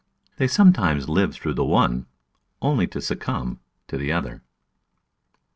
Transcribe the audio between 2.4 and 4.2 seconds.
only to suc cumb to the